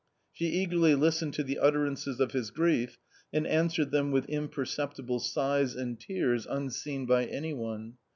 ^ 0.01 0.03
She 0.31 0.45
eagerly 0.47 0.95
listened 0.95 1.35
to 1.35 1.43
the 1.43 1.59
utterances 1.59 2.19
of 2.19 2.31
his 2.31 2.49
grief, 2.49 2.97
and 3.31 3.45
an 3.45 3.67
w 3.67 3.83
.reFed 3.85 3.91
them 3.91 4.11
with 4.11 4.25
imperceptible 4.25 5.19
sighs 5.19 5.75
and 5.75 5.99
tears 5.99 6.47
unseen 6.49 7.05
by 7.05 7.25
any 7.25 7.53
one. 7.53 7.97